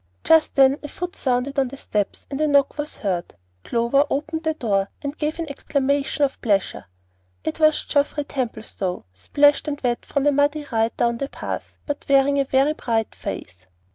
[0.23, 3.35] Just then a foot sounded on the steps, and a knock was heard.
[3.63, 6.85] Clover opened the door, and gave an exclamation of pleasure.
[7.43, 12.03] It was Geoffrey Templestowe, splashed and wet from a muddy ride down the pass, but
[12.09, 13.67] wearing a very bright face.